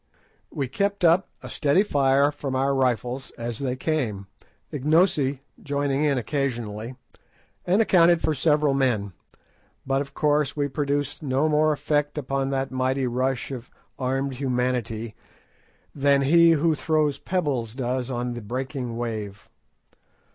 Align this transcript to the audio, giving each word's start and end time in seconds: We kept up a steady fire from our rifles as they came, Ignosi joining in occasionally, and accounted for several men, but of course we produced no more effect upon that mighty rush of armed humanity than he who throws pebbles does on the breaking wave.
We 0.49 0.67
kept 0.67 1.05
up 1.05 1.29
a 1.43 1.49
steady 1.51 1.83
fire 1.83 2.31
from 2.31 2.55
our 2.55 2.73
rifles 2.73 3.29
as 3.37 3.59
they 3.59 3.75
came, 3.75 4.25
Ignosi 4.73 5.41
joining 5.61 6.03
in 6.03 6.17
occasionally, 6.17 6.95
and 7.67 7.83
accounted 7.83 8.19
for 8.19 8.33
several 8.33 8.73
men, 8.73 9.13
but 9.85 10.01
of 10.01 10.15
course 10.15 10.57
we 10.57 10.67
produced 10.69 11.21
no 11.21 11.47
more 11.47 11.71
effect 11.71 12.17
upon 12.17 12.49
that 12.49 12.71
mighty 12.71 13.05
rush 13.05 13.51
of 13.51 13.69
armed 13.99 14.33
humanity 14.33 15.13
than 15.93 16.23
he 16.23 16.53
who 16.53 16.73
throws 16.73 17.19
pebbles 17.19 17.75
does 17.75 18.09
on 18.09 18.33
the 18.33 18.41
breaking 18.41 18.97
wave. 18.97 19.49